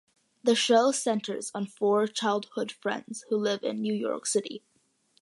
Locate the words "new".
3.83-3.93